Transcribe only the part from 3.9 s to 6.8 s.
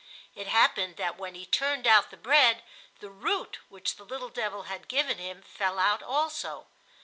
the little devil had given him fell out also.